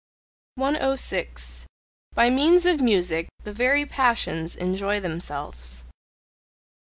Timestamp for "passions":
3.85-4.55